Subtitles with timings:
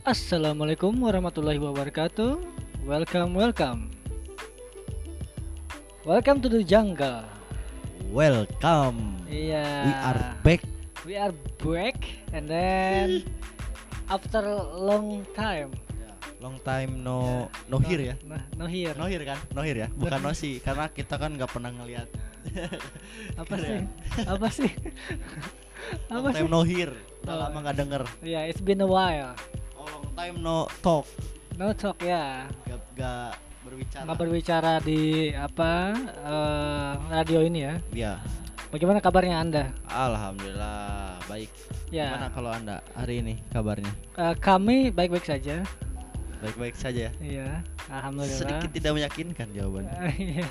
[0.00, 2.40] Assalamualaikum warahmatullahi wabarakatuh.
[2.88, 3.92] Welcome, welcome.
[6.08, 7.28] Welcome to the jungle.
[8.08, 9.20] Welcome.
[9.28, 9.64] Iya.
[9.84, 10.60] We are back.
[11.04, 12.00] We are back
[12.32, 13.28] and then
[14.08, 14.40] after
[14.72, 15.76] long time.
[16.40, 18.14] Long time no no here ya.
[18.24, 18.96] Nah, no here.
[18.96, 19.36] No here kan?
[19.52, 19.88] No here ya.
[19.92, 22.08] Bukan no sih karena kita kan nggak pernah ngelihat.
[23.40, 23.78] Apa sih?
[24.32, 24.72] Apa sih?
[26.08, 26.40] Long Apa sih?
[26.40, 26.96] time no here.
[27.20, 27.40] Udah Oh.
[27.46, 28.02] lama nggak denger.
[28.24, 29.36] Ya, it's been a while.
[29.80, 31.08] Oh, long time no talk.
[31.56, 32.44] No talk ya.
[32.68, 33.32] Gak, gak
[33.64, 34.04] berbicara.
[34.04, 35.00] Nggak berbicara di
[35.32, 35.72] apa
[36.20, 37.74] eh, radio ini ya.
[37.96, 38.12] Ya.
[38.68, 39.64] Bagaimana kabarnya Anda?
[39.88, 41.48] Alhamdulillah baik.
[41.90, 42.12] Ya.
[42.14, 43.90] Gimana kalau anda hari ini kabarnya?
[44.14, 45.64] eh, kami baik-baik saja.
[46.40, 47.12] Baik-baik saja.
[47.20, 48.40] Iya, alhamdulillah.
[48.40, 49.96] Sedikit tidak meyakinkan jawabannya.
[50.20, 50.46] Iya.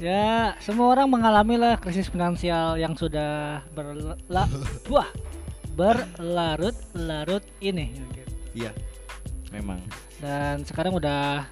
[0.00, 4.16] ya, semua orang mengalami lah krisis finansial yang sudah berla
[4.88, 5.04] wah,
[5.76, 7.92] berlarut-larut ini.
[8.56, 8.72] Iya.
[9.52, 9.78] Memang.
[10.18, 11.44] Dan sekarang udah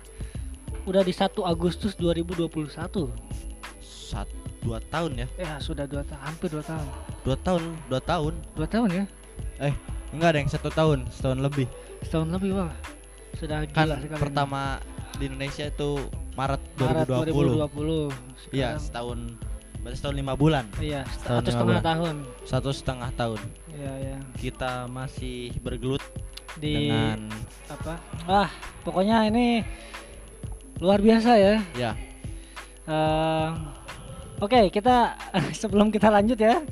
[0.89, 2.49] udah di 1 Agustus 2021.
[3.85, 4.29] Sat
[4.65, 5.27] dua tahun ya.
[5.37, 6.89] Ya, sudah dua tahun, hampir dua tahun.
[7.23, 7.63] Dua tahun.
[7.93, 8.33] Dua tahun.
[8.57, 9.05] Dua tahun ya?
[9.61, 9.75] Eh
[10.17, 11.05] enggak ada yang satu tahun.
[11.13, 11.69] Setahun lebih.
[12.01, 12.73] Setahun lebih, Bang.
[13.37, 14.23] Sudah kan gila sekali.
[14.25, 14.63] pertama
[15.21, 15.91] di Indonesia itu
[16.35, 18.09] Maret Maret 2020.
[18.51, 18.57] 2020.
[18.57, 19.37] Iya, setahun
[19.85, 21.85] berarti setahun lima bulan, Iya, Setahun satu setengah bulan.
[21.85, 22.15] tahun.
[22.43, 23.41] satu setengah tahun.
[23.69, 24.17] Iya, iya.
[24.35, 26.01] Kita masih bergelut
[26.55, 27.29] Di dengan
[27.69, 27.95] apa?
[28.25, 28.49] Ah,
[28.81, 29.61] pokoknya ini
[30.79, 31.55] luar biasa ya.
[31.75, 31.93] ya
[32.85, 33.49] Eh,
[34.37, 35.15] Oke, kita
[35.61, 36.65] sebelum kita lanjut ya,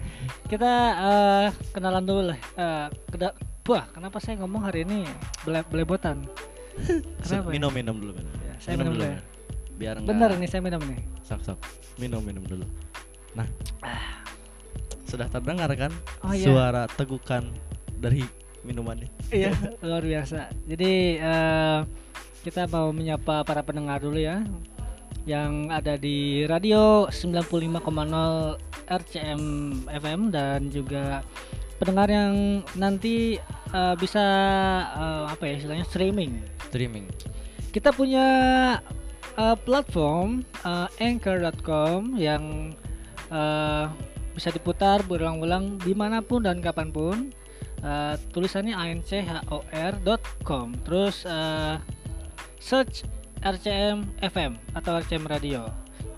[0.47, 2.39] kita eh, kenalan dulu lah.
[2.55, 5.07] Eh, keda- Wah, kenapa saya ngomong hari ini
[5.41, 6.27] bele belebotan?
[7.23, 7.47] Kenapa?
[7.47, 7.53] ya?
[7.53, 8.33] minum minum dulu minum.
[8.43, 9.15] Ya, saya minum dulu ya.
[9.15, 9.25] minum.
[9.73, 11.01] Biar enggak Bener nih, saya minum nih.
[11.23, 11.59] sok sok.
[11.97, 12.67] Minum minum dulu.
[13.35, 13.49] Nah.
[15.05, 15.93] Sudah terdengar kan
[16.25, 16.49] Oh, iya.
[16.49, 17.45] suara tegukan
[18.01, 18.25] dari
[18.65, 19.13] minumannya?
[19.29, 19.53] Iya,
[19.85, 20.49] luar biasa.
[20.65, 21.79] Jadi eh,
[22.43, 24.41] kita mau menyapa para pendengar dulu ya
[25.23, 27.79] yang ada di radio 95,0
[28.91, 29.43] RCM
[29.87, 31.23] FM dan juga
[31.79, 32.35] pendengar yang
[32.75, 33.37] nanti
[33.71, 34.25] eh, bisa
[34.97, 36.41] eh, apa ya istilahnya streaming.
[36.73, 37.05] Streaming.
[37.69, 38.27] Kita punya
[39.37, 42.73] eh, platform eh, anchor.com yang
[43.33, 43.87] eh,
[44.33, 47.33] bisa diputar berulang-ulang di mana pun dan kapan pun.
[47.83, 50.67] Eh, tulisannya anchor.com.
[50.87, 51.77] Terus eh,
[52.63, 53.03] search
[53.43, 55.67] RCM FM atau RCM Radio.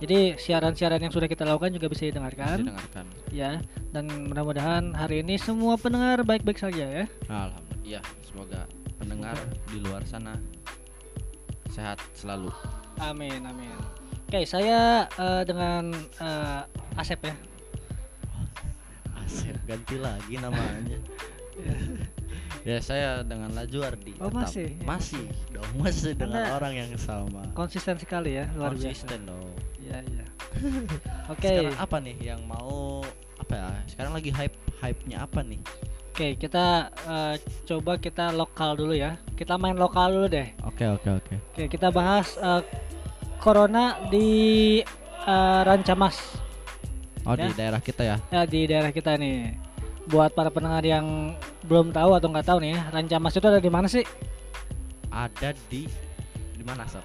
[0.02, 3.06] Jadi siaran-siaran yang sudah kita lakukan juga bisa didengarkan Didengarkan.
[3.32, 3.62] ya.
[3.88, 7.04] Dan mudah-mudahan hari ini semua pendengar baik-baik saja ya.
[7.30, 7.80] Alhamdulillah.
[7.84, 8.68] Iya, semoga
[9.00, 9.36] pendengar
[9.72, 10.36] di luar sana
[11.72, 12.52] sehat selalu.
[13.00, 13.72] Amin amin.
[14.28, 15.94] Oke, saya eh, dengan
[16.94, 17.34] Asep ya.
[19.24, 20.98] Asep ganti lagi namanya.
[22.68, 24.12] ya saya dengan Laju Ardi.
[24.18, 24.46] Oh, tetap.
[24.46, 24.68] masih?
[24.82, 27.42] Masih dong, masih dengan Anda- orang yang sama.
[27.54, 29.06] Konsisten sekali ya, luar biasa.
[29.06, 29.50] Konsisten dong.
[29.82, 30.24] Iya iya.
[31.32, 31.50] Oke.
[31.50, 33.02] Sekarang apa nih yang mau
[33.38, 33.68] apa ya?
[33.90, 35.60] Sekarang lagi hype hype-nya apa nih?
[36.14, 37.34] Oke, kita eh,
[37.66, 39.18] coba kita lokal dulu ya.
[39.34, 40.46] Kita main lokal dulu deh.
[40.62, 41.34] Oke oke oke.
[41.54, 42.62] Oke, kita bahas eh,
[43.42, 44.78] corona di
[45.26, 46.43] eh, Rancamas.
[47.24, 47.48] Oh Ya.
[47.48, 48.16] di daerah kita ya.
[48.28, 49.56] Ya di daerah kita nih.
[50.04, 51.32] Buat para pendengar yang
[51.64, 54.04] belum tahu atau nggak tahu nih ya, Rancamas itu ada di mana sih?
[55.08, 55.88] Ada di
[56.52, 57.00] di mana sob?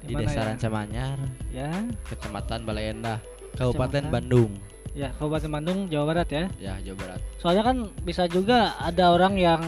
[0.00, 0.54] Di Di, Desa ya?
[0.54, 1.18] Rancamanyar,
[1.50, 1.70] Ya,
[2.06, 3.18] Kecamatan Balai Endah,
[3.54, 4.12] Kabupaten Kecamatan.
[4.12, 4.52] Bandung.
[4.94, 6.44] ya Kabupaten Bandung, Jawa Barat ya.
[6.56, 7.20] Ya, Jawa Barat.
[7.36, 9.62] Soalnya kan bisa juga ada orang yang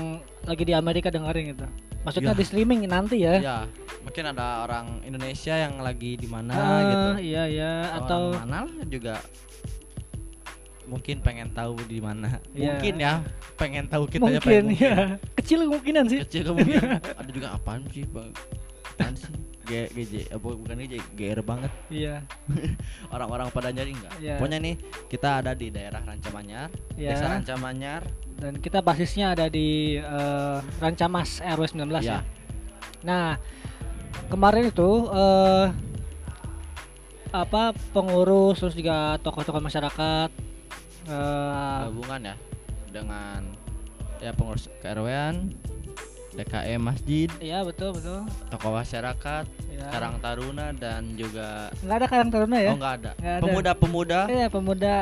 [0.46, 1.66] lagi di Amerika dengerin gitu.
[2.00, 2.38] Maksudnya Ya.
[2.38, 3.34] di streaming nanti ya.
[3.36, 3.58] Ya,
[4.00, 7.08] mungkin ada orang Indonesia yang lagi di mana Ah, gitu.
[7.26, 9.18] Iya iya atau Orang mana juga
[10.88, 12.40] mungkin pengen tahu di mana.
[12.56, 12.80] Iya.
[12.80, 13.12] Mungkin ya,
[13.60, 14.96] pengen tahu kita ya mungkin pengen ya.
[15.36, 16.18] Kecil kemungkinan sih.
[16.24, 16.98] Kecil kemungkinan.
[17.20, 18.32] ada juga apaan sih, Bang?
[18.96, 19.30] Apaan sih?
[19.68, 22.24] G GJ apa bukan GJ GR banget Iya.
[23.14, 24.40] orang-orang pada nyari enggak Iya.
[24.40, 24.74] pokoknya nih
[25.12, 27.12] kita ada di daerah Rancamanyar Iya.
[27.12, 28.02] desa Rancamanyar
[28.40, 32.00] Dan kita basisnya ada di eh, Rancamas RW 19 ya.
[32.00, 32.20] ya
[33.04, 33.36] Nah,
[34.32, 35.68] kemarin itu eh
[37.28, 40.30] apa pengurus terus juga tokoh-tokoh masyarakat
[41.08, 42.34] eh gabungan ya
[42.88, 43.40] dengan
[44.18, 45.52] ya pengurus KRW-an
[46.30, 48.22] DKM Masjid iya betul betul.
[48.48, 49.94] tokoh masyarakat Ya.
[49.94, 52.70] Karang Taruna dan juga nggak ada Karang Taruna ya?
[52.70, 53.42] oh enggak ada Nggak ada.
[53.46, 54.94] pemuda-pemuda Iya, pemuda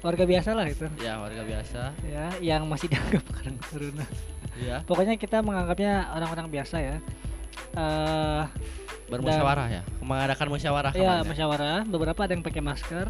[0.00, 0.86] warga biasa lah itu.
[0.96, 4.06] ya warga biasa Ya, yang masih dianggap Karang Taruna.
[4.56, 6.96] ya Pokoknya kita menganggapnya orang-orang biasa ya.
[7.74, 8.42] Eh
[9.10, 11.28] bermusyawarah ya mengadakan musyawarah ya kemarin ya?
[11.28, 13.06] musyawarah, beberapa ada yang pakai masker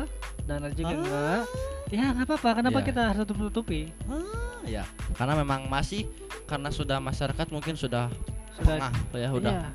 [0.48, 0.96] dan ada juga Ah.
[0.96, 1.42] enggak.
[1.90, 2.50] Ya, nggak apa-apa.
[2.62, 2.86] Kenapa Iya.
[2.86, 3.90] kita harus tutup-tutupi?
[4.06, 6.06] Ah, ya karena memang masih
[6.46, 8.08] karena sudah masyarakat mungkin sudah
[8.56, 9.68] Sudah pengah ya udah iya,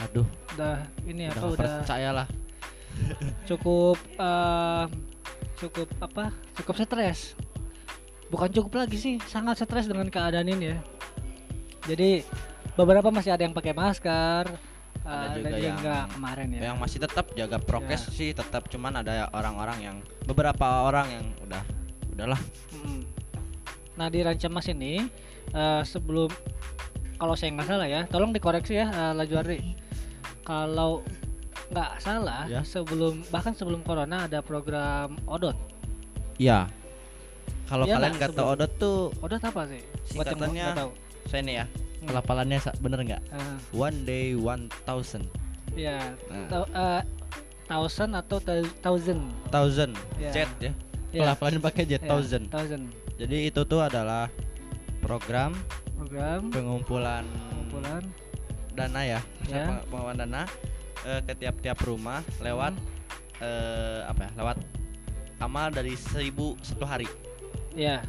[0.00, 0.26] aduh
[0.56, 0.76] udah
[1.06, 2.26] ini udah apa udah percaya lah
[3.44, 4.84] cukup eh,
[5.56, 6.24] cukup apa
[6.56, 7.20] cukup stres
[8.28, 10.78] bukan cukup lagi sih sangat stres dengan keadaan ini ya
[11.84, 12.24] jadi
[12.74, 14.50] beberapa masih ada yang pakai masker
[15.04, 18.10] eh, Ada ada juga juga yang- kemarin ya yang masih tetap jaga prokes Ya.
[18.10, 21.62] sih tetap cuman ada orang-orang yang beberapa orang yang udah
[22.10, 22.40] udahlah
[23.94, 25.06] nah di Rancamas ini
[25.50, 26.26] eh, sebelum
[27.14, 29.60] kalau saya nggak salah ya tolong dikoreksi ya eh, Lajuardi
[30.42, 31.04] kalau
[31.66, 32.60] nggak salah Ya.
[32.62, 35.56] sebelum bahkan sebelum corona ada program odot
[36.34, 36.66] Iya.
[37.64, 40.66] Kalau Iya kalian nggak, tahu odot tuh odot apa sih singkatannya
[41.24, 41.66] saya nih ya.
[42.04, 42.10] Hmm.
[42.10, 43.22] Pelafalannya sa- bener nggak?
[43.30, 45.24] Eh, One day one thousand.
[45.72, 47.02] ya Nah, Tau- eh,
[47.64, 50.30] thousand atau thou- thousand thousand Ya.
[50.30, 50.72] jet ya.
[51.10, 52.44] Ya, Pelafalannya pakai jet ya, thousand.
[52.48, 54.26] thousand Jadi itu tuh adalah
[55.00, 55.54] program
[55.94, 58.02] program pengumpulan kumpulan
[58.72, 59.64] dana ya, Ya.
[59.64, 60.42] Peng- pengumpulan dana
[61.02, 63.40] eh, ke tiap-tiap rumah lewat Hmm.
[63.40, 64.30] eh, apa ya?
[64.36, 64.56] Lewat
[65.38, 67.08] amal dari seribu satu hari.
[67.72, 68.02] ya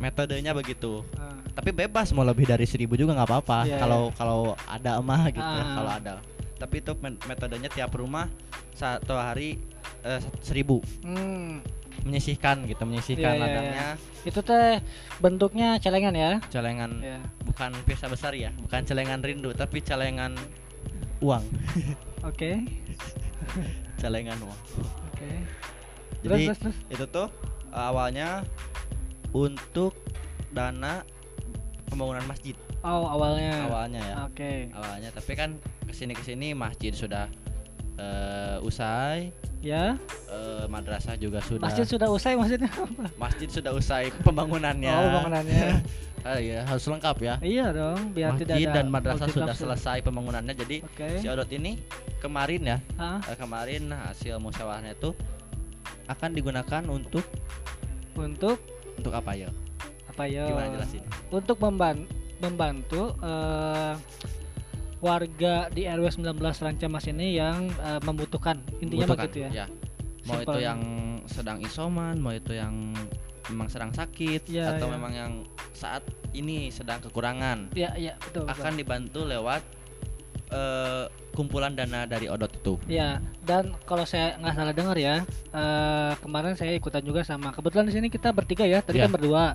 [0.00, 1.04] Metodenya begitu.
[1.14, 3.58] eh, Tapi bebas mau lebih dari seribu juga nggak apa-apa.
[3.64, 5.74] Iya, Kalau kalau ada emah gitu, Ah.
[5.76, 6.12] kalau ada.
[6.56, 6.92] Tapi itu
[7.26, 8.26] metodenya tiap rumah
[8.72, 9.60] satu hari
[10.00, 10.80] eh, seribu.
[11.00, 11.60] Hmm,
[12.00, 13.88] menyisihkan gitu, menyisihkan Iya, iya, ladangnya.
[14.22, 14.80] itu teh
[15.18, 16.40] bentuknya celengan ya?
[16.48, 16.90] Celengan.
[16.98, 20.32] Ya bukan pizza besar ya, bukan celengan rindu tapi celengan
[21.20, 21.44] uang,
[22.28, 22.50] oke.
[23.96, 24.60] Celengan uang.
[24.80, 25.30] oke.
[26.20, 26.76] Terus Jadi terus terus.
[26.88, 27.28] itu tuh
[27.68, 28.28] eh, awalnya
[29.32, 29.94] untuk
[30.50, 31.06] dana
[31.90, 32.54] pembangunan masjid.
[32.80, 33.68] Oh awalnya.
[33.68, 34.14] Awalnya ya.
[34.24, 34.52] oke.
[34.72, 37.26] Awalnya tapi kan ke sini ke sini masjid sudah
[37.98, 39.34] eh, usai.
[39.60, 40.00] Ya.
[40.32, 41.68] Eh, madrasah juga sudah.
[41.68, 43.04] Masjid sudah usai maksudnya apa?
[43.20, 44.94] Masjid sudah usai pembangunannya.
[44.94, 45.64] Oh bangunannya
[46.20, 47.34] Ah, iya, harus lengkap ya.
[47.40, 49.64] Iya dong biar tidak masjid ada dan madrasah sudah multitafsir.
[49.64, 50.52] selesai pembangunannya.
[50.52, 51.08] Jadi oke.
[51.16, 51.80] si odot ini
[52.20, 55.16] kemarin ya eh, kemarin hasil musyawarahnya itu
[56.12, 57.24] akan digunakan untuk
[58.20, 58.60] untuk
[59.00, 59.48] untuk apa ya
[60.06, 61.02] apa ya gimana jelasin
[61.32, 62.04] untuk memban
[62.38, 63.94] membantu eh,
[65.00, 69.66] warga di RW 19 Rancamas ini yang eh, membutuhkan intinya Butuhkan, begitu ya
[70.28, 70.60] mau itu Simpelnya.
[70.60, 70.80] yang
[71.24, 72.92] sedang isoman mau itu yang
[73.48, 74.92] memang sedang sakit Ya, atau ya.
[74.94, 75.32] memang yang
[75.72, 76.04] saat
[76.36, 78.52] ini sedang kekurangan ya ya betul, betul.
[78.60, 79.64] akan dibantu lewat
[80.50, 86.12] eh, kumpulan dana dari odot itu Ya, dan kalau saya nggak salah dengar ya, eh,
[86.18, 87.50] kemarin saya ikutan juga sama.
[87.50, 89.06] Kebetulan di sini kita bertiga ya, tadi Ya.
[89.06, 89.54] kan berdua.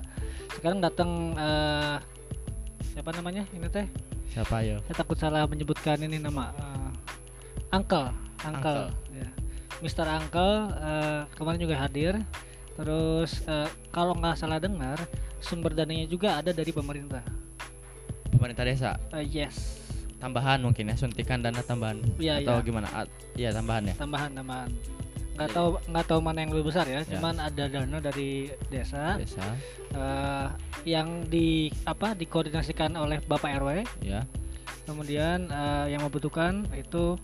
[0.55, 1.95] Sekarang datang eh,
[2.91, 3.43] siapa namanya?
[3.51, 3.87] Ini teh,
[4.31, 6.91] siapa ya saya takut salah menyebutkan ini nama eh,
[7.71, 8.07] Uncle,
[8.41, 9.27] Uncle, ya.
[9.83, 10.07] Mr.
[10.07, 12.15] Uncle eh, kemarin juga hadir.
[12.75, 14.95] Terus eh, kalau nggak salah dengar,
[15.39, 17.23] sumber dananya juga ada dari pemerintah.
[18.31, 19.79] pemerintah desa Eh, yes,
[20.17, 22.63] tambahan mungkin ya suntikan dana tambahan Iya, atau iya.
[22.63, 24.71] gimana At- iya tambahan ya tambahan tambahan.
[25.35, 27.11] Nggak tahu nggak tahu mana yang lebih besar ya, Ya.
[27.11, 29.19] cuman ada dana dari desa.
[29.19, 29.43] desa
[29.91, 30.47] eh,
[30.87, 34.23] yang di apa dikoordinasikan oleh Bapak RW ya
[34.85, 37.19] kemudian eh, yang membutuhkan itu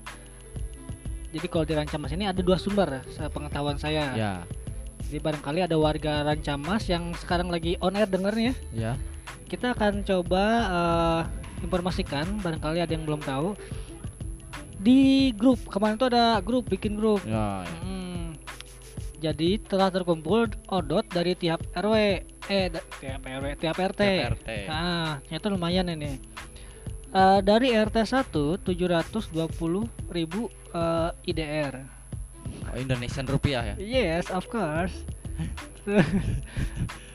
[1.31, 4.33] jadi kalau di Rancamas ini ada dua sumber sepengetahuan saya ya
[5.07, 8.99] jadi barangkali ada warga Rancamas yang sekarang lagi on air dengernya ya
[9.47, 11.21] kita akan coba eh,
[11.61, 13.53] informasikan barangkali ada yang belum tahu
[14.81, 17.77] di grup kemarin tuh ada grup bikin grup ya, ya.
[17.85, 18.33] Hmm.
[19.21, 24.01] Jadi telah terkumpul odot dari tiap RW, eh da- tiap RW, tiap RT.
[24.01, 24.49] TPRT.
[24.65, 26.17] Nah, ternyata lumayan ini.
[27.13, 31.85] Eh, dari RT 1 720 ribu eh, IDR.
[32.71, 35.05] Oh, Indonesian rupiah ya Yes, of course.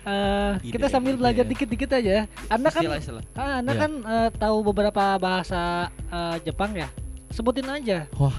[0.06, 1.50] Eh, kita sambil belajar IDR.
[1.50, 2.30] dikit-dikit aja.
[2.46, 3.80] Anda kan, istilah istilah ah, Anda Iya.
[3.82, 6.86] kan eh, tahu beberapa bahasa eh, Jepang ya.
[7.28, 8.06] Sebutin aja.
[8.14, 8.38] wah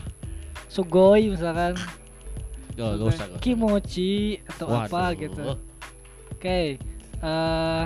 [0.67, 1.75] Sugoi misalkan.
[2.71, 3.43] gak, gak usah gak usah.
[3.43, 5.19] Kimochi atau apa Waduh.
[5.19, 5.43] gitu.
[6.31, 6.79] Oke.
[7.17, 7.83] eh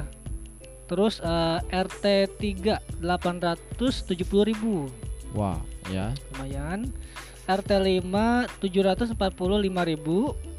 [0.86, 2.06] terus eh, RT
[2.38, 4.94] 3 870.000
[5.34, 5.58] wah
[5.90, 6.86] ya lumayan.
[7.50, 10.51] RT 5 745.000.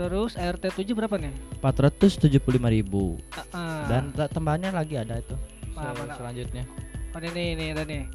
[0.00, 1.28] Terus RT 7 berapa nih?
[1.60, 2.40] 475
[2.72, 3.84] ribu Ah, ah.
[3.84, 6.16] dan ta- tambahannya lagi ada itu Se- mana?
[6.16, 6.64] selanjutnya
[7.10, 8.08] oh, ini ini ada nih.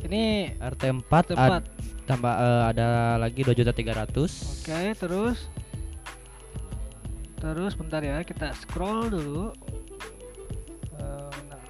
[0.00, 0.22] Ini
[0.58, 1.62] RT 4 tempat.
[2.02, 5.46] tambah eh, ada lagi 2 juta 300 Oke, terus
[7.36, 9.48] Terus bentar ya, kita scroll dulu.
[10.92, 11.62] Eh, bentar.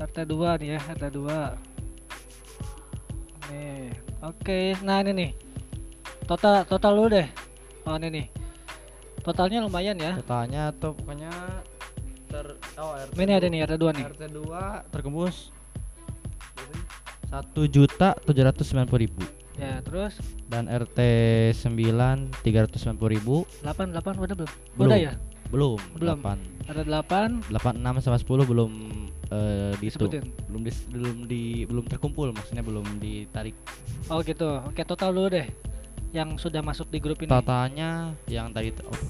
[0.00, 1.60] RT 2 nih ya, RT 2.
[3.46, 3.92] Nih.
[4.22, 5.30] Oke, nah ini nih.
[6.24, 7.28] Total total dulu deh.
[7.84, 8.26] Oh, ini nih.
[9.24, 10.20] Totalnya lumayan ya.
[10.20, 11.32] totalnya tuh pokoknya
[12.28, 12.44] ter
[12.76, 14.04] oh RT Ini ada nih, ada dua nih.
[14.04, 15.48] RT 2 terkembus
[17.24, 19.24] satu juta tujuh ratus sembilan puluh ribu
[19.54, 20.18] Ya, terus
[20.50, 20.98] dan RT
[21.56, 24.50] 9 390 ribu 8 8 udah belum?
[24.74, 24.86] Belum.
[24.90, 25.12] Udah ya?
[25.54, 26.18] belum Belum.
[26.20, 28.72] 8 Ada 8 86 sama 10 belum
[29.30, 30.24] eh dihitung disebutin.
[30.50, 33.54] belum dis, belum di belum terkumpul maksudnya belum ditarik
[34.12, 34.60] Oh gitu.
[34.68, 35.46] Oke, total dulu deh
[36.14, 37.28] yang sudah masuk di grup ini.
[37.28, 39.00] totalnya yang tadi oh,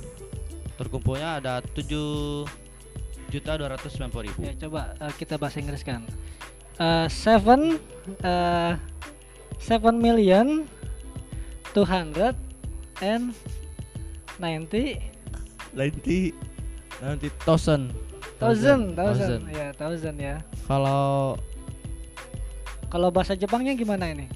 [0.80, 1.84] terkumpulnya ada 7
[3.28, 6.00] juta 290 ribu Ya, coba eh, kita bahasa Inggris kan.
[6.80, 7.76] Eh, seven
[8.24, 8.72] eh,
[9.60, 10.64] seven million
[11.76, 12.34] two hundred
[13.02, 13.34] and
[14.38, 14.98] ninety
[15.74, 16.30] nanti
[17.02, 17.90] nanti thousand
[18.38, 20.36] thousand thousand ya thousand ya.
[20.66, 21.34] kalau
[22.90, 24.30] Kalau bahasa Jepangnya gimana ini?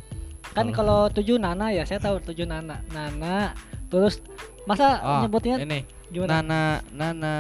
[0.59, 2.83] Kan kalau tujuh nana ya, saya tahu tujuh nana.
[2.91, 3.55] Nana
[3.87, 4.19] terus
[4.67, 5.81] masa ah, nyebutnya ini
[6.13, 6.45] gimana?
[6.45, 6.61] nana
[6.93, 7.35] nana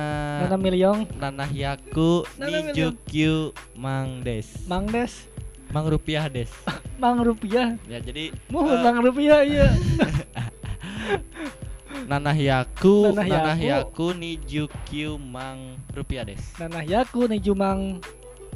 [0.46, 5.28] Nana Milyong, nana hyaku nijukyu mang des Mang Des,
[5.68, 6.48] mang rupiah des
[7.02, 7.76] Mang Rupiah.
[7.84, 9.68] ya jadi Mohon eh, Mang Rupiah iya.
[12.10, 13.60] nana hyaku Nana hyaku.
[13.60, 18.00] hyaku nijukyu mang rupiah des Nana Yaku nih Jumang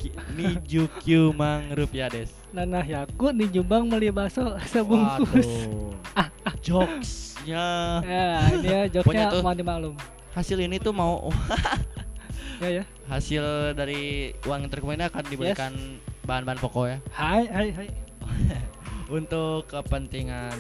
[0.01, 5.33] Ki- nijukyu mang rupiah des Nana Yaku nih Jumbang beli bakso sebungkus.
[5.41, 5.97] Waduh.
[6.63, 7.67] jokesnya
[8.05, 9.97] Ya, ya joknya tuh- mau dimaklum.
[10.31, 11.27] hasil ini tuh mau
[12.63, 12.85] Ya ya.
[13.07, 13.43] hasil
[13.75, 15.73] dari uang yang terkumpul ini akan diberikan
[16.23, 17.89] bahan-bahan pokok ya Hai hai hai.
[19.11, 20.55] untuk kepentingan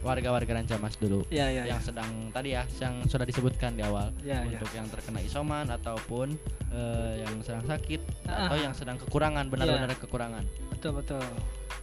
[0.00, 1.74] warga-warga Rancamas dulu Ya ya ya.
[1.74, 4.54] yang sedang tadi ya yang sudah disebutkan di awal Ya ya.
[4.54, 6.38] untuk yang terkena isoman ataupun
[6.70, 8.46] eh, yang sedang sakit Ah.
[8.46, 10.46] atau yang sedang kekurangan benar-benar kekurangan
[10.80, 11.20] Betul betul.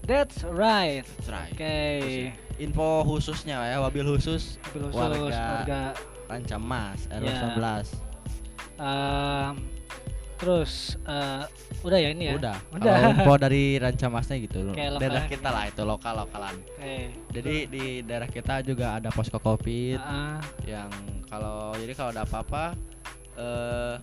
[0.10, 1.06] That's right.
[1.06, 1.54] That's right.
[1.54, 1.77] Oke.
[2.58, 5.22] info khususnya ya wabil khusus Mobil khusus, Warga
[5.62, 5.82] warga
[6.25, 7.38] Rancamas RW Ya.
[7.54, 7.94] 19
[8.77, 9.54] Ehm,
[10.36, 11.46] terus eh,
[11.82, 12.34] udah ya ini ya.
[12.34, 12.94] udah Udah.
[12.98, 16.98] kalau info dari Rancamasnya gitu Kayak lokal daerah kita lah itu lokal lokalan Oke.
[17.30, 20.89] jadi di daerah kita juga ada posko covid Ah, yang
[21.25, 22.74] kalau jadi kalau ada apa-apa
[23.38, 23.94] eh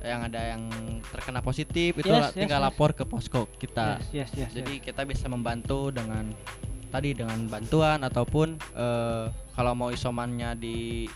[0.00, 0.62] yang ada yang
[1.06, 2.66] terkena positif itu Yes, yes, tinggal yes.
[2.66, 4.00] lapor ke posko kita.
[4.10, 4.50] yes yes yes.
[4.50, 6.32] Jadi kita bisa membantu dengan
[6.88, 11.06] tadi dengan bantuan ataupun eh kalau mau isomannya di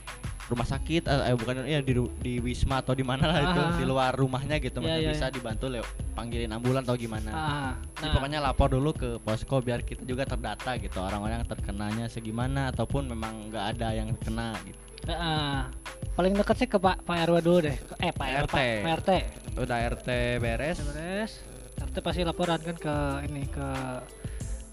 [0.45, 3.73] rumah sakit eh, eh, bukan ya di di wisma atau di mana lah itu Ah.
[3.75, 7.31] di luar rumahnya gitu maksudnya iya, bisa dibantu lewat panggilin ambulan atau gimana.
[7.33, 11.49] Ah, Jadi nah, pokoknya lapor dulu ke posko biar kita juga terdata gitu orang-orang yang
[11.49, 14.79] terkenanya segimana ataupun memang nggak ada yang kena gitu.
[16.15, 17.77] Paling dekat sih ke Pak Pak RW dulu deh.
[17.99, 18.57] Eh Pak RT.
[18.81, 19.11] Pak RT.
[19.57, 20.09] Udah RT
[20.39, 20.79] beres.
[20.81, 21.33] Beres.
[21.77, 22.97] RT pasti laporan kan ke
[23.27, 23.69] ini ke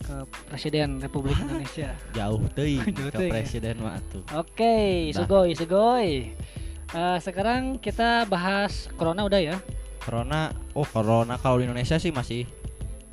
[0.01, 0.15] ke
[0.47, 1.93] Presiden Republik Indonesia.
[2.11, 3.31] Jauh teuing Jauh ke ya.
[3.31, 4.21] presiden mah tuh.
[4.33, 5.21] Oke, Dah.
[5.21, 6.11] sugoi sugoi.
[6.91, 9.55] Eh, sekarang kita bahas corona udah ya.
[10.01, 12.49] Corona, oh corona kalau di Indonesia sih masih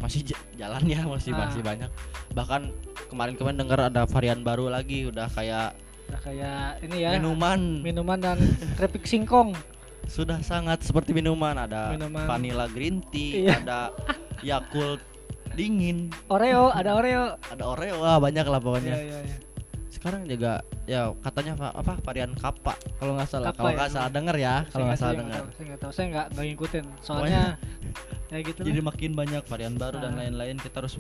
[0.00, 0.25] masih
[0.56, 1.44] jalan ya, masih Ah.
[1.44, 1.90] masih banyak.
[2.32, 2.72] Bahkan
[3.06, 5.76] kemarin-kemarin dengar ada varian baru lagi udah kayak
[6.08, 7.10] Udah kayak ini ya.
[7.14, 8.38] minuman minuman dan
[8.74, 9.52] keripik singkong.
[10.08, 12.24] sudah sangat seperti minuman ada Minuman.
[12.24, 13.60] vanilla green tea, Iya.
[13.60, 13.80] ada
[14.40, 15.04] Yakult
[15.52, 17.36] dingin, Oreo, ada Oreo.
[17.52, 18.94] ada Oreo, wah banyak lah Iya, pokoknya.
[18.96, 19.36] iya, iya.
[19.88, 23.50] Sekarang juga ya katanya apa, apa varian kappa kalau nggak salah.
[23.50, 23.76] Kalau ya?
[23.76, 25.42] nggak salah denger ya, kalau nggak salah dengar.
[25.50, 26.84] Saya nggak tahu, saya nggak ngikutin.
[27.02, 27.42] Soalnya
[28.32, 28.60] ya gitu.
[28.62, 28.86] Jadi lah.
[28.88, 30.18] makin banyak varian baru dan Ah.
[30.22, 30.96] lain-lain kita harus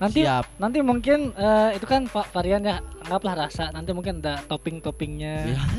[0.00, 0.44] nanti siap.
[0.56, 3.68] nanti mungkin eh, itu kan va- varian ya anggaplah rasa.
[3.68, 5.34] Nanti mungkin ada topping-toppingnya.
[5.46, 5.60] Iya.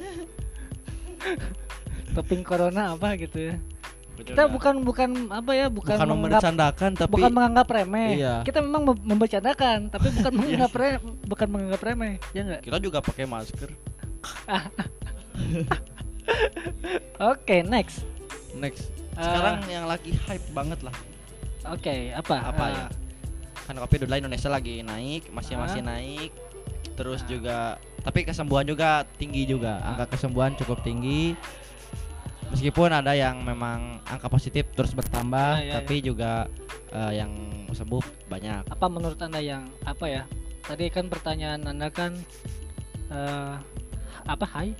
[2.11, 3.55] Topping corona apa gitu ya.
[4.11, 8.09] Betul Kita bukan bukan apa ya, bukan, bukan menganggap membercandakan tapi bukan menganggap remeh.
[8.15, 8.35] Iya.
[8.43, 12.61] Kita memang mem- membercandakan, tapi bukan menganggap remeh, bukan menganggap remeh, ya enggak?
[12.61, 13.69] kita juga pakai masker.
[17.23, 18.05] Oke, next.
[18.53, 18.91] Next.
[19.11, 20.93] Eh, Sekarang yang lagi hype banget lah.
[21.67, 22.35] Oke, apa?
[22.51, 22.85] Apa Eh, ya?
[23.63, 25.95] Kan kopi dulu Indonesia lagi naik, masih masih Ah.
[25.95, 26.31] naik.
[26.93, 27.27] Terus Ah.
[27.27, 27.57] juga
[28.01, 29.77] tapi kesembuhan juga tinggi juga.
[29.79, 31.33] Angka kesembuhan cukup tinggi.
[32.51, 36.51] Meskipun ada yang memang angka positif terus bertambah, Ya, ya, tapi juga
[36.91, 37.31] eh, yang
[37.71, 38.67] sembuh banyak.
[38.67, 40.23] Apa menurut Anda yang apa ya?
[40.61, 42.11] Tadi kan pertanyaan Anda kan
[43.07, 43.55] eh
[44.27, 44.75] apa high?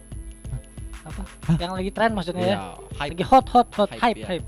[1.01, 1.23] Apa?
[1.55, 2.51] Yang lagi tren maksudnya ya?
[2.51, 2.61] Ya,
[2.99, 3.11] hype.
[3.15, 4.27] Lagi hot hot hot Hype, hype ya.
[4.27, 4.47] hype.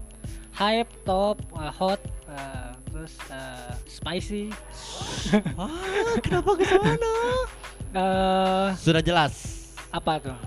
[0.54, 2.63] Hype top eh, hot eh,
[2.94, 4.44] terus eh, spicy.
[5.58, 7.14] ah, kenapa ke sana?
[7.98, 9.34] eh Sudah jelas.
[9.90, 10.38] apa tuh?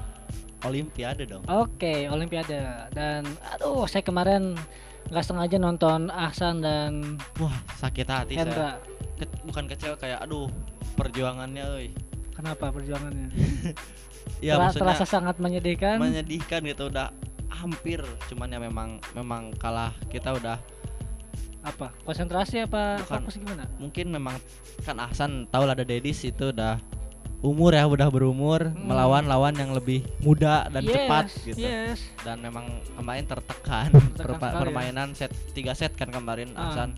[0.63, 1.43] Olimpiade dong.
[1.47, 2.59] Oke, Olimpiade
[2.91, 4.55] dan aduh saya kemarin
[5.07, 8.43] nggak sengaja nonton Ahsan dan Wah, sakit hati saya.
[8.43, 8.71] Hendra.
[9.15, 10.51] Ke- bukan kecewa kayak aduh,
[10.95, 11.89] perjuangannya euy.
[12.31, 13.31] Kenapa perjuangannya?
[14.43, 15.97] Ya maksudnya terasa sangat menyedihkan.
[15.97, 17.09] menyedihkan gitu udah
[17.49, 20.59] hampir cuman ya memang memang kalah kita udah
[21.67, 21.91] Apa?
[22.01, 23.27] Konsentrasi apa Bukan.
[23.27, 23.67] fokus gimana?
[23.77, 24.39] mungkin memang
[24.81, 26.79] kan Ahsan tahu lah ada Dedis itu udah
[27.39, 28.87] umur ya udah berumur Hmm.
[28.87, 31.99] melawan lawan yang lebih muda dan Yes, cepat gitu Yes.
[32.23, 34.59] dan memang kemarin tertekan, Tertekan ya.
[34.59, 36.71] permainan set tiga set kan kemarin Ah.
[36.71, 36.95] Ahsan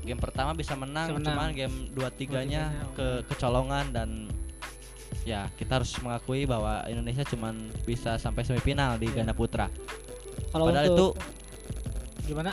[0.00, 1.28] game pertama bisa menang, Bisa menang.
[1.30, 4.26] cuman game dua tiganya ke kecolongan dan
[5.22, 9.20] ya kita harus mengakui bahwa Indonesia cuman bisa sampai semifinal di Iya.
[9.20, 9.68] ganda putra
[10.48, 11.12] Kalau padahal itu untuk
[12.24, 12.50] gimana?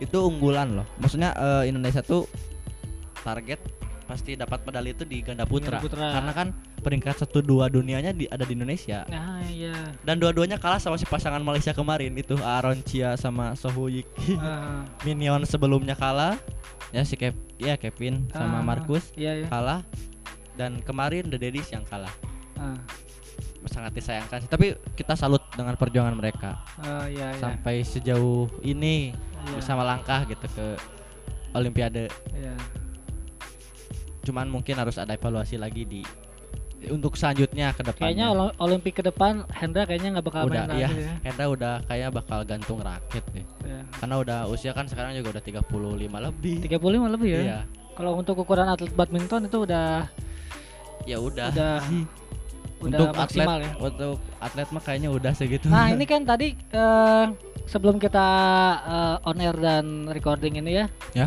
[0.00, 0.86] Itu unggulan loh.
[0.98, 2.24] Maksudnya eh, Indonesia tuh
[3.20, 3.60] target
[4.04, 6.06] pasti dapat medali itu di ganda putra, Ganda putra.
[6.10, 6.48] karena kan
[6.82, 9.06] peringkat satu dua dunianya di, ada di Indonesia.
[9.06, 9.70] Nah, iya.
[10.02, 12.18] dan dua-duanya kalah sama si pasangan Malaysia kemarin.
[12.18, 16.34] Itu Aaron Chia sama Sohuyik Ah, Minion sebelumnya kalah.
[16.90, 18.42] Ya si Kev ya Kevin Ah.
[18.42, 19.36] sama Markus iya.
[19.36, 19.46] ya.
[19.46, 19.86] kalah.
[20.58, 22.10] Dan kemarin The Daddies yang kalah.
[22.58, 22.74] Ah,
[23.62, 27.38] sangat disayangkan sih tapi kita salut dengan perjuangan mereka ah, iya iya.
[27.38, 30.66] sampai sejauh ini Iya, bisa melangkah gitu ke
[31.50, 32.52] Olimpiade Iya.
[34.20, 36.00] cuman mungkin harus ada evaluasi lagi di
[36.86, 40.76] untuk selanjutnya ke depannya Kayaknya Olim- Olimpik ke depan Hendra kayaknya nggak bakal udah main
[40.76, 41.12] iya lagi ya.
[41.26, 43.80] Hendra udah kayak bakal gantung raket deh Iya.
[43.96, 45.64] karena udah usia kan sekarang juga udah 35
[46.22, 47.40] lebih 35 lebih ya.
[47.42, 50.08] iya Kalau untuk ukuran atlet badminton itu udah
[51.04, 52.04] ya udah udah sih.
[52.80, 53.72] udah untuk atlet ya.
[53.78, 57.24] untuk atlet mah kayaknya udah segitu Nah, ini kan tadi eh,
[57.64, 58.26] sebelum kita
[58.82, 60.86] eh, on air dan recording ini ya.
[61.14, 61.26] Ya.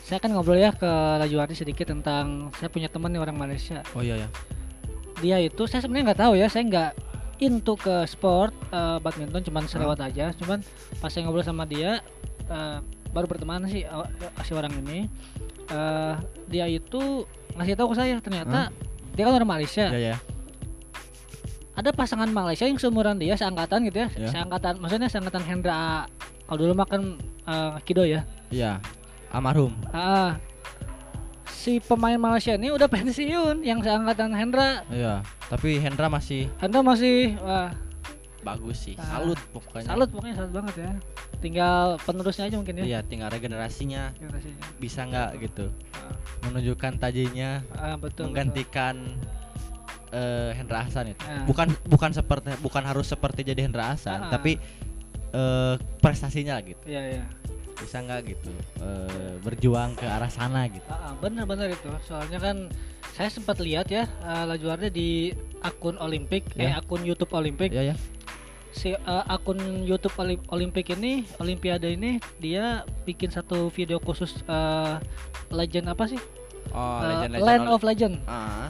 [0.00, 3.84] Saya kan ngobrol ya ke Rajuwati sedikit tentang saya punya teman nih orang Malaysia.
[3.92, 4.28] oh iya ya
[5.18, 6.92] Dia itu saya sebenarnya nggak tahu ya, saya nggak
[7.38, 10.32] into ke sport eh, badminton cuman selewat aja.
[10.32, 10.62] Cuman
[10.96, 11.98] pas saya ngobrol sama dia
[12.46, 12.78] eh,
[13.08, 14.08] baru berteman sih aw-
[14.40, 15.10] si orang ini.
[15.68, 16.14] eh,
[16.46, 18.72] dia itu ngasih tahu ke saya ternyata
[19.18, 19.90] dia kan orang Malaysia.
[19.90, 20.16] ya ya
[21.74, 24.28] ada pasangan Malaysia yang seumuran dia seangkatan gitu ya, Ya.
[24.30, 26.06] seangkatan maksudnya seangkatan Hendra
[26.46, 27.18] kalau dulu makan
[27.82, 28.22] Kido ya.
[28.50, 28.78] Iya
[29.30, 29.72] almarhum.
[29.90, 30.36] Ah
[31.48, 34.82] si pemain Malaysia ini udah pensiun yang seangkatan Hendra.
[34.90, 37.72] Iya tapi Hendra masih Hendra masih wah
[38.40, 38.94] bagus sih.
[38.94, 39.86] Ah, salut pokoknya.
[39.86, 40.92] Salut pokoknya salut banget ya.
[41.38, 42.84] Tinggal penerusnya aja mungkin ya.
[42.86, 44.14] Iya tinggal regenerasinya.
[44.14, 44.62] Generasinya.
[44.78, 45.66] bisa nggak gitu?
[45.92, 47.62] Ah, menunjukkan tajinya.
[47.74, 48.94] Ah, betul menggantikan
[50.10, 51.20] eh, Hendra Ahsan itu.
[51.22, 51.44] Ah.
[51.44, 54.30] bukan bukan seperti bukan harus seperti jadi Hendra Ahsan Ah.
[54.30, 54.56] tapi
[55.30, 56.80] eh, prestasinya lah gitu.
[56.80, 56.92] Betul.
[56.94, 57.24] iya iya.
[57.78, 60.88] Bisa nggak gitu eh, berjuang ke arah sana gitu?
[60.88, 61.90] Ah, ah, bener-bener itu.
[62.02, 62.56] Soalnya kan
[63.14, 66.78] saya sempat lihat ya uh, Lajuarnya di akun Olimpik eh Ya.
[66.78, 67.74] akun YouTube Olimpik.
[67.74, 67.96] Ya ya
[68.70, 75.00] si uh, akun YouTube Olim- Olimpik ini Olimpiade ini dia bikin satu video khusus uh,
[75.48, 76.20] legend apa sih?
[76.70, 78.14] Oh Uh, legend Land legend of Legend.
[78.28, 78.68] Ah.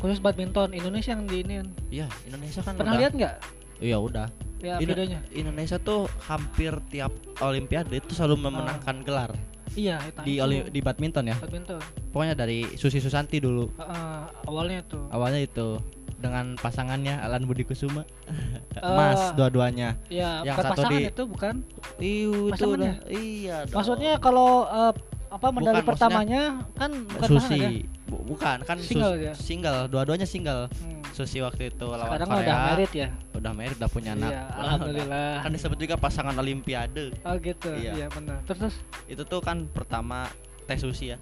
[0.00, 3.00] Khusus badminton Indonesia yang di ini iya Indonesia kan pernah udah.
[3.00, 3.34] lihat nggak?
[3.76, 4.26] Iya udah.
[4.64, 5.20] Ya Indo- videonya.
[5.32, 7.12] Indonesia tuh hampir tiap
[7.44, 9.32] Olimpiade itu selalu memenangkan gelar.
[9.76, 11.36] Iya itu di oli- di badminton ya?
[11.36, 11.80] Badminton.
[12.08, 13.68] Pokoknya dari Susi Susanti dulu.
[13.76, 15.76] Uh, uh, awalnya tuh awalnya itu
[16.26, 18.02] dengan pasangannya Alan Budi Kusuma.
[18.98, 19.94] Mas dua-duanya.
[20.06, 21.54] ya Yang bukan satu pasangan di- itu bukan?
[21.96, 23.76] Iya itu udah iya dong.
[23.76, 24.92] maksudnya kalau uh,
[25.26, 26.42] apa medali Bukan, pertamanya
[26.74, 27.60] kan bukan ya Susi.
[28.06, 29.32] Bu- bukan kan Single Sus- dia.
[29.34, 30.70] single dua-duanya single.
[30.70, 31.02] Hmm.
[31.10, 32.44] Susi waktu itu lawan sekarang Korea.
[32.44, 33.08] udah merit ya?
[33.32, 34.30] Udah married udah punya anak.
[34.30, 35.30] Iya Udah- alhamdulillah.
[35.40, 37.10] Kan disebut juga pasangan Olimpiade.
[37.22, 37.72] Oh gitu.
[37.72, 37.92] Iya.
[37.94, 38.44] iya benar.
[38.44, 38.76] Terus terus?
[39.06, 40.28] Itu tuh kan pertama
[40.66, 41.18] Teh Susi ya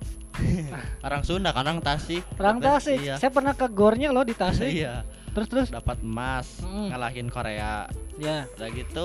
[1.01, 2.99] orang Sunda orang Tasik Orang Tasik.
[2.99, 4.67] iya Saya pernah ke gornya loh di Tasik.
[4.67, 5.69] iya Terus terus.
[5.69, 6.91] dapat emas Mm.
[6.91, 8.47] ngalahin Korea Ya.
[8.51, 9.05] udah gitu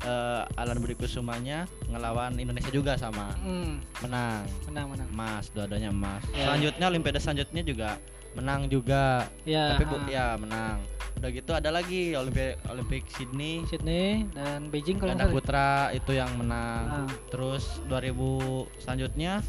[0.00, 5.08] eh, Alan Budi Kusumanya ngelawan Indonesia juga sama Hmm, menang menang menang.
[5.10, 6.48] emas dua-duanya emas Ya.
[6.48, 7.90] selanjutnya Olimpiade selanjutnya juga
[8.32, 9.74] menang juga Ya.
[9.74, 10.78] tapi bu ah, ya menang
[11.12, 15.28] udah gitu ada lagi Olimpik Olimpik Sydney Sydney dan Beijing kalau salah.
[15.28, 17.08] putra itu yang menang Ah.
[17.28, 18.14] terus 2000
[18.78, 19.42] selanjutnya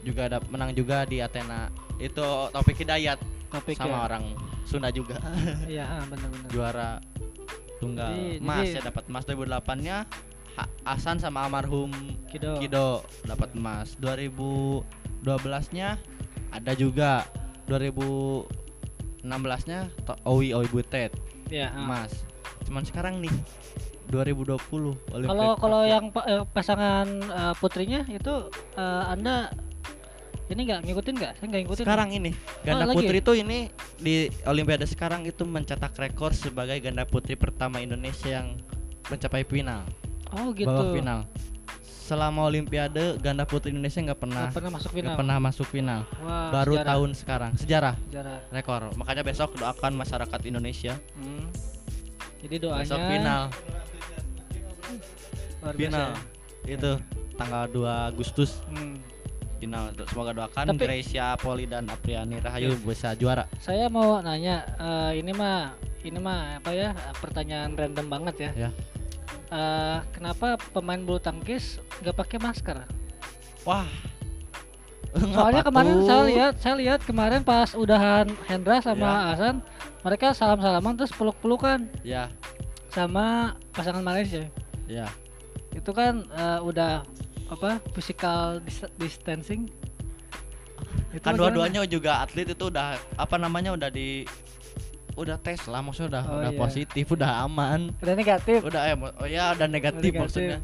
[0.00, 4.00] juga ada menang juga di Athena itu Taufik Hidayat Topik sama ya.
[4.04, 4.24] orang
[4.62, 5.16] Sunda juga
[5.66, 6.48] Iya, ah, benar-benar.
[6.50, 6.90] juara
[7.78, 9.98] tunggal Jadi- emas jadi- ya dapat emas 2008 nya
[10.58, 11.94] Ha- Hasan sama almarhum
[12.26, 12.58] Kido.
[12.58, 12.88] Kido
[13.22, 14.82] dapat emas 2012
[15.70, 15.94] nya
[16.50, 17.22] ada juga
[17.68, 18.48] 2016
[19.66, 21.12] nya To- Owi Owi Butet
[21.48, 21.68] Ya.
[21.68, 21.80] ah.
[21.80, 22.12] emas
[22.64, 23.32] cuman sekarang nih
[24.08, 24.56] 2020
[25.10, 28.34] Olimpik Kalau kalau yang pa- eh, pasangan eh, putrinya itu
[28.74, 29.52] eh, Anda
[30.48, 31.32] ini nggak ngikutin nggak?
[31.34, 31.84] Saya nggak ngikutin.
[31.84, 32.30] sekarang ini
[32.64, 33.58] ganda lagi putri itu ini
[33.96, 38.56] di Olimpiade sekarang itu mencetak rekor sebagai ganda putri pertama Indonesia yang
[39.06, 39.84] mencapai final
[40.30, 40.64] Oh gitu.
[40.64, 41.20] babak final
[42.08, 45.12] selama Olimpiade ganda putri Indonesia nggak pernah Nggak pernah masuk final.
[45.14, 48.38] pernah masuk final Wah, baru sejarah, tahun sekarang sejarah sejarah.
[48.48, 51.46] rekor makanya besok doakan masyarakat Indonesia Hmm.
[52.38, 53.42] Jadi doanya besok final
[55.58, 56.70] luar biasa final ya.
[56.70, 56.90] itu
[57.34, 58.96] tanggal 2 Agustus Hmm.
[59.58, 65.18] final semoga doakan Tapi- Gracia Poli dan Apriani Rahayu bisa juara Saya mau nanya eh,
[65.18, 68.50] ini mah ini mah apa ya pertanyaan random banget ya.
[68.56, 68.70] Ya.
[69.48, 72.78] Eh, kenapa pemain bulu tangkis nggak pakai masker?
[73.64, 73.88] wah
[75.08, 76.06] Soalnya kemarin tuh?
[76.06, 79.32] saya lihat saya lihat kemarin pas udahan Hendra sama Ya.
[79.32, 79.56] Hasan
[80.04, 82.28] mereka salam-salaman terus peluk-pelukan ya
[82.92, 84.44] sama pasangan Malaysia.
[84.84, 85.08] ya
[85.72, 87.08] Itu kan eh, udah
[87.48, 89.64] apa physical dis- distancing.
[91.08, 94.28] Itu kan dua-duanya juga atlet itu udah apa namanya udah di
[95.18, 96.58] udah tes lah maksudnya udah Oh, udah iya.
[96.58, 98.58] positif udah aman udah negatif.
[98.62, 100.20] udah eh mo- oh ya udah negatif, Negatif.
[100.20, 100.58] maksudnya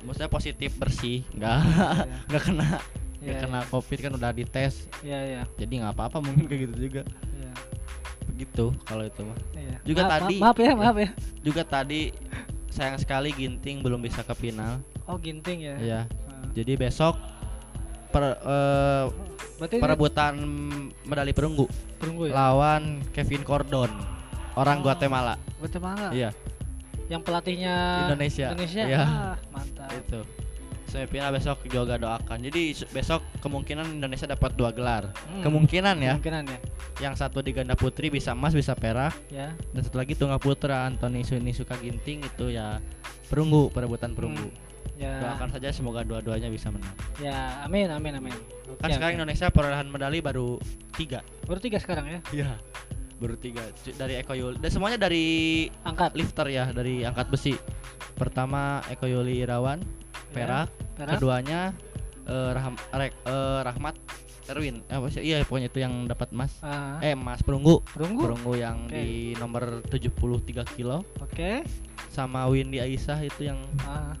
[0.00, 2.16] maksudnya positif bersih nggak Iya.
[2.28, 2.68] nggak kena
[3.20, 6.74] Iya, nggak kena covid kan udah dites Iya iya jadi nggak apa-apa mungkin kayak gitu
[6.82, 7.02] juga
[7.34, 7.52] iya.
[8.26, 9.76] begitu kalau itu mah iya.
[9.82, 11.10] Juga Maaf, tadi- maaf, maaf ya maaf ya.
[11.46, 12.00] juga tadi
[12.68, 15.76] sayang sekali Ginting belum bisa ke final Oh ginting ya.
[15.76, 16.48] ya Ah.
[16.50, 17.18] jadi besok
[18.10, 18.24] per,
[19.56, 20.34] Berarti ini perebutan
[21.02, 22.34] medali perunggu perunggu ya.
[22.34, 23.90] lawan Kevin Cordon
[24.52, 24.82] orang Oh.
[24.82, 26.10] Guatemala Guatemala.
[26.10, 26.32] iya
[27.06, 27.74] Yang pelatihnya
[28.06, 28.46] Indonesia.
[28.50, 28.82] Indonesia.
[28.84, 29.02] Iya.
[29.02, 29.90] Ah, mantap.
[29.92, 30.20] itu
[30.86, 35.38] semifinal besok juga doakan jadi besok kemungkinan Indonesia dapat dua gelar Hmm.
[35.40, 36.58] kemungkinan ya Kemungkinan ya.
[37.00, 39.54] yang satu di ganda putri bisa emas bisa perak Ya.
[39.70, 42.82] dan satu lagi tunggal putra Anthony Suni Suka Ginting itu ya
[43.26, 44.50] perunggu perebutan perunggu
[44.94, 45.16] Ya.
[45.18, 48.36] doakan saja semoga dua-duanya bisa menang Ya, amin amin amin.
[48.76, 49.18] Kan sekarang oke.
[49.18, 52.20] Indonesia perolehan medali baru tiga baru tiga sekarang ya.
[52.30, 52.50] iya
[53.16, 53.64] baru tiga
[53.94, 55.24] dari Eko Yuli dan semuanya dari
[55.82, 56.12] Angkat.
[56.12, 57.52] lifter ya dari angkat besi
[58.14, 59.80] pertama Eko Yuli Irawan
[60.30, 61.16] perak Perak.
[61.16, 61.72] keduanya
[62.22, 63.96] eh, Rahm- Rek- eh, Rahmat
[64.46, 65.22] Erwin eh, apa sih?
[65.22, 68.24] iya pokoknya itu yang dapat emas Ah, eh emas perunggu perunggu.
[68.26, 68.94] perunggu yang Oke.
[68.94, 70.20] di nomor 73
[70.70, 71.64] kilo Oke.
[72.08, 74.12] sama Windy Aisyah itu yang Ah,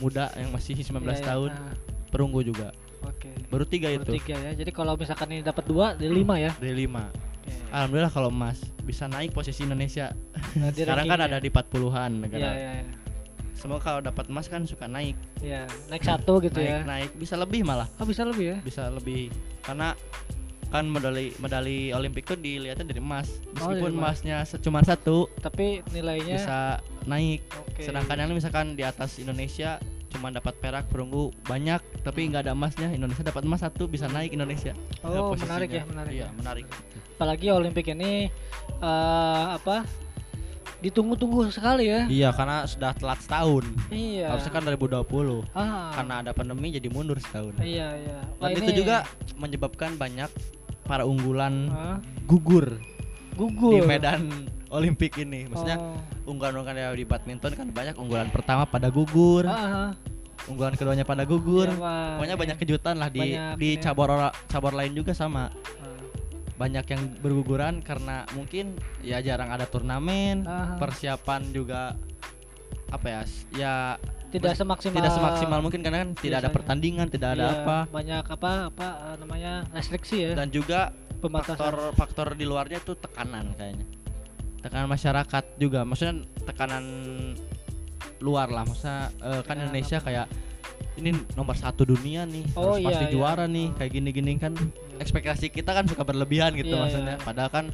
[0.00, 1.20] muda yang masih 19 iya, iya.
[1.22, 1.74] tahun Ah,
[2.08, 3.30] perunggu juga Oke.
[3.48, 4.52] baru tiga Baru itu tiga ya.
[4.52, 6.52] Jadi kalau misalkan ini dapat dua, jadi lima ya.
[6.56, 7.08] dari lima
[7.40, 7.52] Oke.
[7.70, 10.10] alhamdulillah kalau emas bisa naik posisi Indonesia
[10.56, 11.38] Nah, di sekarang kan rankingnya.
[11.38, 12.84] ada di 40-an Iya negara iya iya.
[13.52, 16.80] semoga kalau dapat emas kan suka naik Iya, naik satu gitu naik ya.
[16.82, 18.58] naik bisa lebih malah Oh, bisa lebih ya.
[18.60, 19.28] bisa lebih
[19.60, 19.92] karena
[20.70, 23.26] kan medali medali Olimpik tuh dilihatnya dari emas
[23.58, 24.22] Oh, meskipun emas.
[24.22, 26.58] emasnya cuma satu Tapi nilainya bisa
[27.04, 27.82] naik oke.
[27.82, 32.88] sedangkan yang misalkan di atas Indonesia cuma dapat perak perunggu banyak tapi nggak ada emasnya
[32.88, 36.12] Indonesia dapat emas satu bisa naik Indonesia Oh, menarik ya, menarik.
[36.12, 36.28] iya ya.
[36.32, 36.66] menarik
[37.12, 38.30] Apalagi Olimpik ini
[38.76, 39.84] eh apa?
[40.80, 42.08] Ditunggu-tunggu sekali ya.
[42.08, 44.32] iya karena sudah telat setahun Iya.
[44.32, 45.92] harusnya kan 2020 Ah.
[45.92, 48.18] karena ada pandemi jadi mundur setahun Iya, iya.
[48.32, 49.04] dan Wah, itu ini- juga
[49.36, 50.32] menyebabkan banyak
[50.90, 52.82] para unggulan Ah, gugur
[53.38, 53.78] gugur.
[53.78, 54.26] di medan
[54.70, 55.94] Olimpik ini maksudnya Oh.
[56.26, 59.94] unggulan-unggulan yang di badminton kan banyak unggulan pertama pada gugur, ah.
[60.46, 61.66] unggulan keduanya pada gugur.
[61.66, 64.10] Iya, Wah, Pokoknya banyak kejutan lah di Banyak di cabur
[64.46, 65.46] cabur lain juga sama.
[65.78, 65.98] Ah.
[66.54, 70.74] Banyak yang berguguran karena mungkin ya jarang ada turnamen, Ah.
[70.76, 71.94] persiapan juga
[72.90, 73.22] apa ya?
[73.54, 73.74] Ya
[74.30, 77.78] tidak semaksimal tidak semaksimal mungkin karena kan tidak ada pertandingan, tidak ada Iya, apa.
[77.90, 82.94] banyak apa apa eh, namanya restriksi ya Dan juga pembatasan faktor faktor di luarnya tuh
[82.96, 83.84] tekanan kayaknya.
[84.60, 85.84] Tekanan masyarakat juga.
[85.84, 86.84] Maksudnya tekanan
[88.20, 88.64] luar lah.
[88.64, 90.06] Maksudnya eh, kan Ya, Indonesia apa?
[90.08, 90.26] kayak
[90.96, 93.12] ini nomor satu dunia nih Oh, harus iya, pasti iya.
[93.12, 94.52] juara nih kayak gini-gini kan
[95.00, 97.24] ekspektasi kita kan suka berlebihan gitu Iya, maksudnya iya.
[97.24, 97.64] padahal kan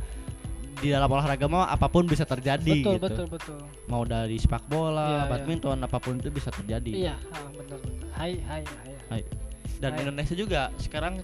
[0.76, 3.06] di dalam olahraga mah apa pun bisa terjadi betul gitu.
[3.08, 3.58] betul betul.
[3.88, 5.22] Mau dari sepak bola iya.
[5.32, 6.92] badminton apa pun itu bisa terjadi.
[6.92, 8.08] Iya ah, benar benar.
[8.12, 8.62] Hai hai
[9.10, 9.22] hai.
[9.80, 10.00] Dan Hai.
[10.04, 11.20] Indonesia juga sekarang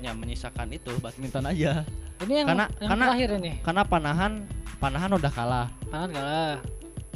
[0.00, 1.84] ya menyisakan itu badminton aja.
[2.24, 3.52] Ini yang Karena- yang karena- terakhir ini.
[3.60, 4.32] karena panahan
[4.80, 5.68] panahan udah kalah.
[5.88, 6.56] Pangan kalah.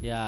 [0.05, 0.23] Ya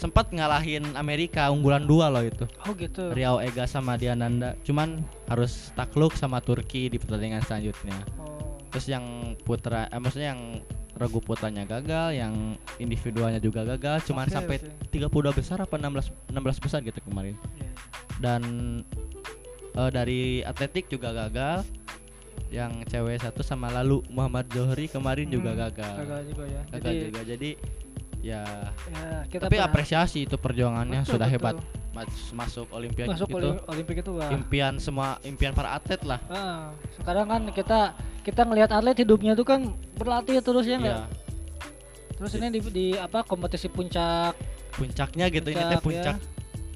[0.00, 2.48] sempat ngalahin Amerika unggulan dua loh itu.
[2.64, 3.12] Oh gitu.
[3.12, 4.56] Riau Ega sama Diananda.
[4.64, 7.98] Cuman harus takluk sama Turki di pertandingan selanjutnya.
[8.16, 8.56] Oh.
[8.72, 10.62] Terus yang putra eh, maksudnya yang
[11.00, 12.34] regu putranya gagal yang
[12.76, 14.04] individualnya juga gagal.
[14.04, 14.92] Cuman Oke, sampai oke.
[14.92, 17.34] 32 besar apa 16 16 besar gitu kemarin.
[17.56, 17.72] Iya.
[18.20, 18.42] dan
[19.72, 21.64] eh, dari atletik juga gagal.
[22.50, 25.94] Yang cewek satu sama lalu Muhammad Zohri kemarin juga Hmm, gagal.
[26.02, 26.62] gagal juga ya.
[26.68, 27.20] Gagal jadi juga.
[27.24, 27.50] Jadi
[28.20, 28.44] ya.
[28.92, 31.40] Ya, kita tapi berharap- apresiasi itu perjuangannya Betul, sudah betul.
[31.40, 31.56] hebat.
[31.90, 34.30] Mas- masuk olimpiade masuk itu Olim- Olimpik itu wah.
[34.30, 36.22] Impian semua impian para atlet lah.
[36.30, 37.80] Ah, sekarang kan kita
[38.22, 41.20] kita ngelihat atlet hidupnya tuh kan berlatih terus ya enggak ya
[42.20, 44.36] terus ini di, di apa kompetisi puncak.
[44.76, 46.26] Puncaknya gitu ini teh puncak ya.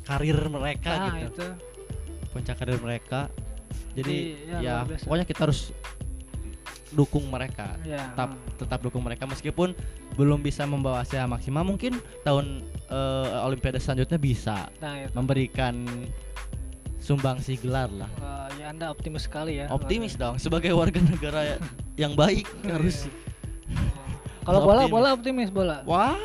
[0.02, 1.28] karir mereka nah gitu.
[1.36, 1.46] itu.
[2.32, 3.28] Puncak karir mereka.
[3.94, 5.70] Jadi Jadi, ya, ya, pokoknya kita harus
[6.90, 7.76] dukung mereka.
[7.84, 8.08] Ya.
[8.08, 9.28] tetap tetap dukung mereka.
[9.28, 9.76] Meskipun
[10.14, 15.10] belum bisa membawa hasil maksimal mungkin tahun eh, Olimpiade selanjutnya bisa Nah, itu.
[15.12, 15.84] memberikan
[16.98, 19.66] sumbangsi gelar lah Wah, ya Anda optimis sekali ya.
[19.68, 21.58] optimis dong sebagai warga negara
[21.94, 23.10] yang baik harus
[24.42, 25.80] Kalau bola bola optimis bola.
[25.84, 26.16] wah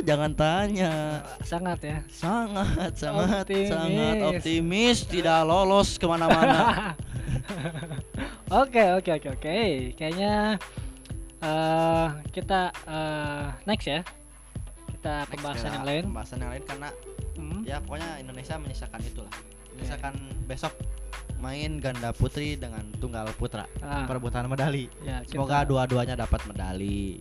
[0.00, 1.98] jangan tanya Sangat ya.
[2.06, 3.68] sangat sangat Optimis.
[3.68, 6.92] sangat optimis tidak lolos ke mana-mana
[8.46, 9.56] Oke oke oke oke.
[9.96, 10.60] Kayaknya
[11.44, 14.00] eh kita eh, next ya.
[14.88, 16.02] Kita pembahasan yang ya, lain.
[16.06, 16.88] pembahasan yang lain karena
[17.34, 17.60] Hmm.
[17.62, 19.34] ya pokoknya Indonesia menyisakan itulah
[19.74, 20.14] menyisakan
[20.46, 20.70] besok
[21.36, 27.18] main ganda putri dengan tunggal putra Ah, perebutan medali ya, kita- semoga dua-duanya dapat medali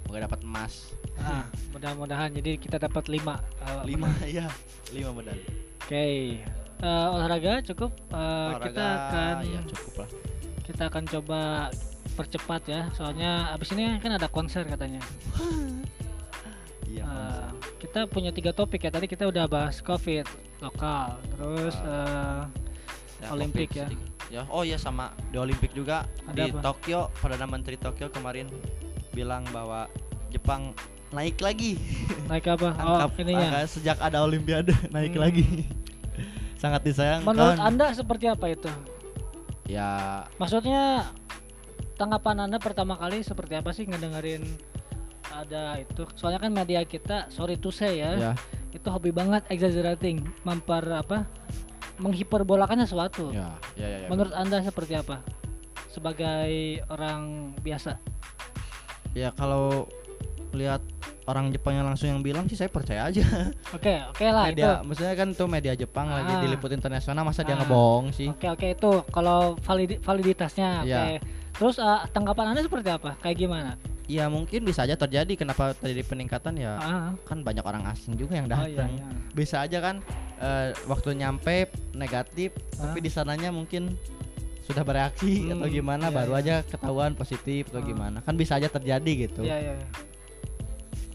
[0.00, 3.36] semoga dapat emas ah, mudah-mudahan jadi kita dapat lima.
[3.60, 4.48] eh, lima ya
[4.90, 5.44] lima medali
[5.78, 6.40] Oke.
[6.76, 7.92] Eh, olahraga cukup.
[7.92, 8.16] Kita
[8.50, 10.08] Olahraga, akan ya cukup lah
[10.64, 11.40] kita akan coba
[12.16, 12.88] percepat ya.
[12.90, 15.04] Soalnya abis ini kan ada konser katanya.
[16.88, 17.52] iya konser.
[17.78, 18.90] kita punya tiga topik ya.
[18.90, 20.24] Tadi kita udah bahas COVID
[20.58, 22.42] lokal, terus eh,
[23.16, 23.88] Ya, Olimpik ya.
[24.28, 26.60] ya oh ya sama di Olimpik juga Ada di apa?
[26.62, 28.44] Tokyo perdana menteri Tokyo kemarin
[29.10, 29.88] bilang bahwa
[30.28, 30.76] Jepang
[31.08, 31.80] naik lagi
[32.30, 32.76] naik apa?
[32.76, 33.56] Oh, ininya.
[33.56, 35.24] angka sejak ada Olimpiade naik Hmm.
[35.24, 35.64] lagi
[36.56, 38.68] sangat disayangkan Menurut Anda seperti apa itu?
[39.64, 41.08] ya Maksudnya
[41.96, 44.44] tanggapan Anda pertama kali seperti apa sih ngedengerin
[45.28, 46.04] ada itu?
[46.14, 48.32] Soalnya kan media kita, sorry to say ya, ya
[48.68, 51.24] itu hobi banget exaggerating, memper apa?
[51.96, 53.32] menghiperbolakannya sesuatu.
[53.32, 54.08] ya ya ya, ya.
[54.08, 55.24] Menurut Anda seperti apa?
[55.88, 56.52] Sebagai
[56.86, 57.20] orang
[57.58, 57.96] biasa.
[59.10, 59.88] ya kalau
[60.52, 60.84] lihat
[61.24, 63.24] orang Jepang yang langsung yang bilang sih saya percaya aja
[63.76, 64.60] Oke, oke lah itu.
[64.60, 66.38] media maksudnya kan tuh media Jepang lagi Ah.
[66.38, 67.64] diliput internasional masa dia Ah.
[67.64, 70.84] ngebohong sih Oke, oke itu kalau validi- validitasnya.
[70.84, 70.92] Oke.
[70.92, 71.00] Iya.
[71.56, 73.16] Terus eh, tanggapan Anda seperti apa?
[73.18, 73.72] Kayak gimana?
[74.06, 78.38] ya mungkin bisa aja terjadi kenapa terjadi peningkatan ya Ah, kan banyak orang asing juga
[78.38, 79.06] yang oh iya, datang iya.
[79.34, 79.98] bisa aja kan
[80.38, 83.02] eh, waktu nyampe negatif tapi Ah.
[83.02, 83.98] di sananya mungkin
[84.62, 86.40] sudah bereaksi Hmm, atau gimana iya, baru iya.
[86.40, 87.84] aja ketahuan positif atau Ah.
[87.84, 89.74] gimana kan bisa aja terjadi gitu Iya, iya.
[89.74, 89.86] iya.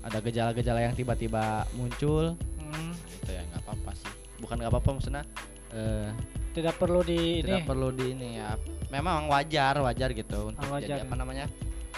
[0.04, 5.24] ada gejala-gejala yang tiba-tiba muncul Hmm, itu ya nggak apa-apa sih bukan nggak apa-apa maksudnya
[5.72, 6.10] eh,
[6.52, 7.48] tidak perlu di ini.
[7.48, 8.56] tidak perlu di ini ya.
[8.90, 11.46] Memang wajar wajar gitu untuk Ah, wajar, jadi apa namanya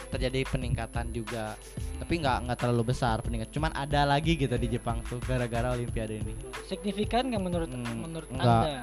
[0.10, 1.58] terjadi peningkatan juga.
[1.98, 3.50] Tapi nggak nggak terlalu besar peningkat.
[3.50, 6.34] Cuman ada lagi gitu di Jepang tuh gara-gara Olimpiade ini.
[6.64, 8.46] Signifikan nggak menurut Hmm, menurut enggak.
[8.46, 8.76] anda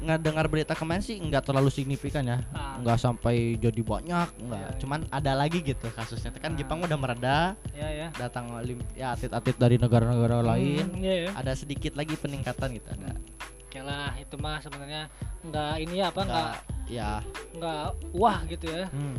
[0.00, 2.40] dengar berita kemarin sih nggak terlalu signifikan ya.
[2.56, 2.80] Ah.
[2.80, 4.60] nggak sampai jadi banyak nggak.
[4.60, 4.78] Ya, ya.
[4.80, 6.32] cuman ada lagi gitu kasusnya.
[6.40, 6.58] Kan Ah.
[6.58, 7.38] Jepang udah mereda
[7.76, 8.48] ya ya datang
[8.96, 10.84] ya atlet-atlet dari negara-negara lain.
[10.88, 11.14] Hmm, iya.
[11.28, 13.12] Ya ada sedikit lagi peningkatan gitu ada.
[13.70, 15.06] Oke lah itu mah sebenarnya
[15.46, 16.50] nggak ini ya apa nggak
[16.90, 17.10] ya.
[17.54, 17.84] nggak
[18.16, 18.90] wah gitu ya.
[18.90, 19.16] Hmm,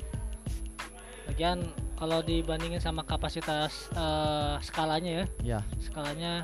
[1.29, 1.59] lagian
[1.95, 5.25] kalau dibandingin sama kapasitas eh, skalanya ya.
[5.55, 6.43] Ya skalanya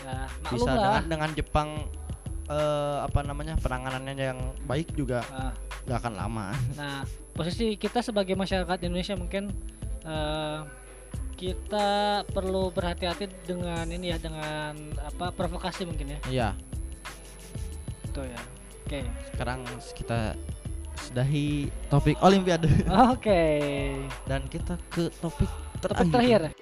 [0.00, 0.76] ya maklum bisa lah.
[0.80, 1.68] dengan dengan Jepang
[2.50, 5.54] eh, apa namanya penanganannya yang baik juga Ah,
[5.86, 6.46] nggak akan lama.
[6.80, 9.54] Nah posisi kita sebagai masyarakat Indonesia mungkin
[10.04, 10.60] eh,
[11.40, 16.18] kita perlu berhati-hati dengan ini ya dengan apa provokasi mungkin ya.
[16.28, 16.48] Iya.
[18.04, 18.40] Itu ya.
[18.84, 19.00] Oke.
[19.32, 19.64] Sekarang
[19.96, 20.36] kita
[21.00, 22.68] sudahi topik Olimpiade.
[23.14, 23.42] Oke.
[24.28, 25.48] Dan kita ke topik
[25.80, 26.52] topik terakhir